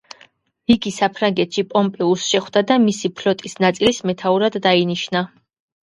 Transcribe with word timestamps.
იგი 0.75 0.93
საბერძნეთში 0.95 1.65
პომპეუსს 1.75 2.33
შეხვდა 2.33 2.65
და 2.73 2.81
მისი 2.89 3.15
ფლოტის 3.21 3.57
ნაწილის 3.69 4.05
მეთაურად 4.13 4.63
დაინიშნა. 4.69 5.29